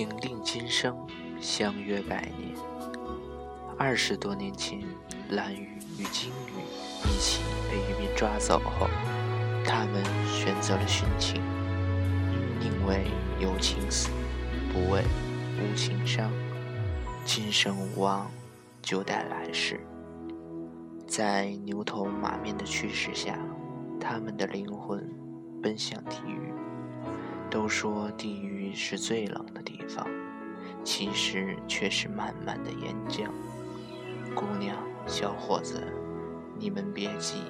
[0.00, 0.96] 请令今生
[1.42, 2.56] 相约百年。
[3.76, 4.80] 二十多年前，
[5.28, 8.88] 蓝鱼与金鱼一起被渔民抓走后，
[9.62, 11.42] 他们选择了殉情，
[12.58, 13.08] 宁为
[13.38, 14.08] 有情死，
[14.72, 15.02] 不为
[15.58, 16.30] 无情伤。
[17.26, 18.30] 今生无望，
[18.80, 19.78] 就待来世。
[21.06, 23.38] 在牛头马面的驱使下，
[24.00, 25.06] 他们的灵魂
[25.62, 26.54] 奔向地狱。
[27.50, 30.06] 都说地狱是最冷的地方，
[30.84, 33.28] 其实却是满满的岩浆。
[34.34, 35.82] 姑娘、小伙子，
[36.56, 37.42] 你们别急，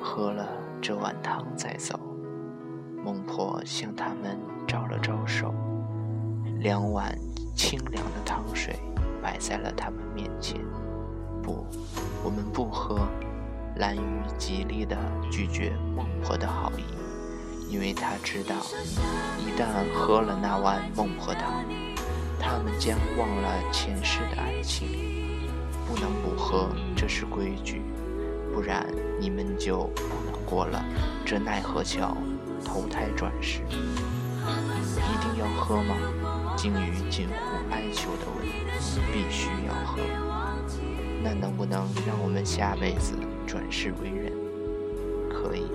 [0.00, 0.48] 喝了
[0.80, 1.98] 这碗汤再走。
[3.04, 5.52] 孟婆向他们招了招手，
[6.60, 7.18] 两碗
[7.56, 8.76] 清凉的汤水
[9.20, 10.60] 摆在了他们面前。
[11.42, 11.66] 不，
[12.24, 13.00] 我们不喝。
[13.76, 14.96] 蓝鱼极力地
[15.30, 16.84] 拒绝孟婆的好意。
[17.72, 18.54] 因为他知道，
[19.40, 21.64] 一旦喝了那碗孟婆汤，
[22.38, 24.86] 他们将忘了前世的爱情。
[25.88, 27.80] 不能不喝，这是规矩，
[28.52, 28.86] 不然
[29.18, 30.84] 你们就不能过了
[31.24, 32.14] 这奈何桥，
[32.62, 33.62] 投胎转世。
[33.70, 35.96] 一定要喝吗？
[36.54, 38.46] 鲸鱼近乎哀求地问。
[39.10, 40.02] 必须要喝。
[41.22, 43.14] 那能不能让我们下辈子
[43.46, 44.30] 转世为人？
[45.30, 45.66] 可以。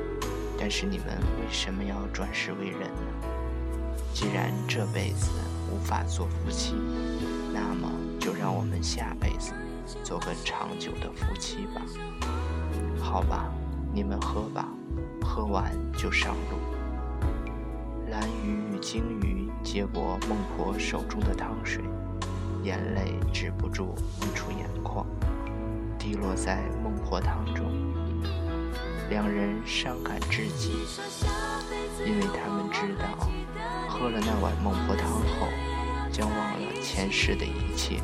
[0.60, 1.08] 但是你们
[1.40, 3.30] 为什么要转世为人呢？
[4.14, 5.30] 既然这辈子
[5.72, 6.74] 无法做夫妻，
[7.54, 9.54] 那么就让我们下辈子
[10.04, 11.82] 做个长久的夫妻吧。
[13.00, 13.46] 好吧，
[13.94, 14.68] 你们喝吧，
[15.22, 16.58] 喝完就上路。
[18.10, 21.84] 蓝鱼与鲸鱼接过孟婆手中的汤水，
[22.64, 25.06] 眼泪止不住溢出眼眶，
[26.00, 27.66] 滴落在孟婆汤中。
[29.10, 30.72] 两人伤感至极，
[32.06, 33.30] 因为他们知道，
[33.88, 35.48] 喝了那碗孟婆汤后，
[36.12, 38.02] 将忘了前世的一切，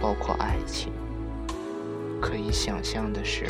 [0.00, 0.92] 包括爱情。
[2.20, 3.46] 可以想象的是，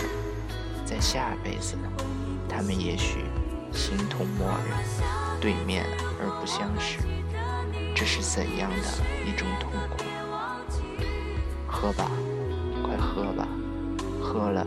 [0.84, 1.76] 在下辈子，
[2.48, 3.24] 他们也许
[3.72, 5.86] 形同陌人，对面
[6.20, 6.98] 而不相识。
[7.94, 8.76] 这是怎样的
[9.24, 10.04] 一种痛苦？
[11.66, 12.10] 喝吧，
[12.82, 13.48] 快喝吧，
[14.20, 14.66] 喝了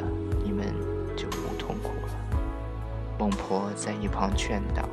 [3.27, 4.87] 孟婆在一旁劝道：“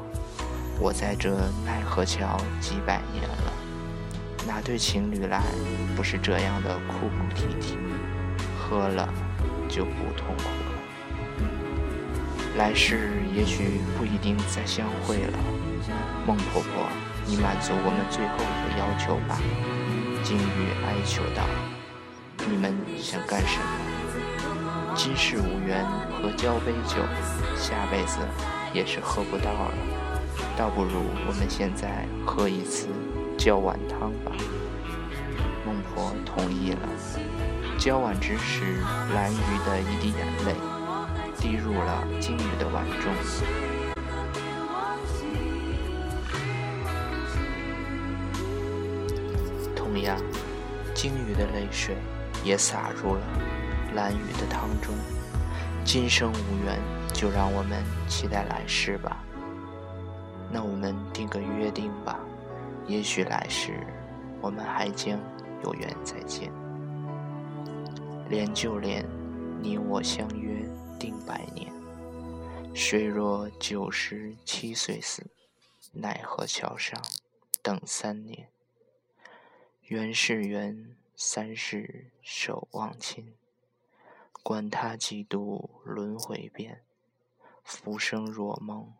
[0.81, 3.53] 我在这奈何桥几百年了，
[4.45, 5.41] 哪对情侣来
[5.95, 7.79] 不是这样的哭哭啼啼？
[8.59, 9.09] 喝了
[9.69, 11.47] 就不痛苦了，
[12.59, 15.39] 来世也许不一定再相会了。”
[16.27, 16.89] 孟婆婆，
[17.27, 19.39] 你满足我们最后一个要求吧。”
[20.27, 21.47] 金鱼哀求道
[22.51, 23.65] ：“你们想干什么？”
[24.97, 27.03] 今世无缘喝交杯酒，
[27.57, 28.19] 下辈子
[28.73, 29.75] 也是喝不到了。
[30.57, 32.87] 倒不如我们现在喝一次
[33.37, 34.31] 交碗汤吧。
[35.67, 36.89] 孟婆同意了。
[37.77, 38.77] 交碗之时，
[39.13, 40.55] 蓝鱼的一滴眼泪
[41.41, 43.13] 滴入了金鱼的碗中。
[49.75, 50.17] 同样，
[50.95, 51.97] 金鱼的泪水
[52.45, 53.21] 也洒入了。
[53.95, 54.93] 蓝雨的汤中，
[55.85, 56.81] 今生无缘，
[57.13, 59.25] 就让我们期待来世吧。
[60.51, 62.19] 那我们定个约定吧，
[62.89, 63.87] 也许来世
[64.41, 65.19] 我们还将
[65.63, 66.53] 有缘再见。
[68.29, 69.07] 连就连
[69.63, 70.69] 你我相约
[70.99, 71.73] 定百年，
[72.75, 75.25] 谁若九十七岁死，
[75.93, 77.01] 奈何桥上
[77.63, 78.49] 等三年。
[79.83, 83.35] 缘是缘，三世守望亲。
[84.45, 86.83] 管他几度轮回变，
[87.63, 88.93] 浮生若梦，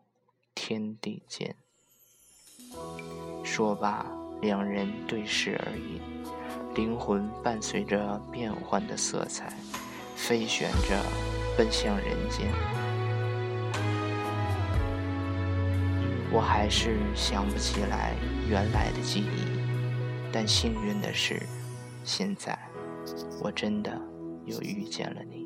[0.55, 1.55] 天地间。
[3.43, 4.07] 说罢，
[4.41, 6.01] 两人对视而饮，
[6.73, 9.53] 灵魂伴随着变幻的色彩，
[10.15, 10.99] 飞旋着
[11.55, 12.51] 奔向人间。
[16.33, 18.15] 我还是想不起来
[18.49, 19.45] 原来的记忆，
[20.33, 21.39] 但幸运的是，
[22.03, 22.57] 现在
[23.43, 24.14] 我真的。
[24.45, 25.44] 又遇见了你。